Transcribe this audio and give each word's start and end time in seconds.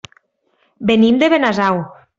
Venim 0.93 1.23
de 1.25 1.33
Benasau. 1.37 1.85